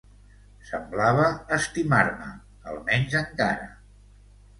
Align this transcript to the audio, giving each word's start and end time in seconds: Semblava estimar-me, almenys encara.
Semblava 0.69 1.27
estimar-me, 1.57 2.31
almenys 2.71 3.19
encara. 3.21 3.69